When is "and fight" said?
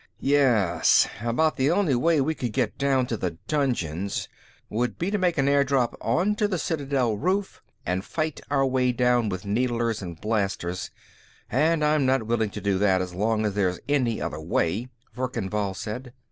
7.85-8.41